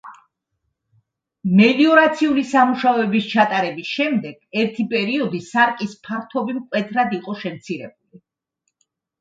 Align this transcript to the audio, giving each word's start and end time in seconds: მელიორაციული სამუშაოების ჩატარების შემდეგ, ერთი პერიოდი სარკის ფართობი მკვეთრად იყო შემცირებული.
მელიორაციული 1.59 2.45
სამუშაოების 2.53 3.27
ჩატარების 3.35 3.91
შემდეგ, 3.99 4.39
ერთი 4.63 4.87
პერიოდი 4.95 5.43
სარკის 5.51 5.95
ფართობი 6.09 6.59
მკვეთრად 6.59 7.15
იყო 7.21 7.39
შემცირებული. 7.45 8.25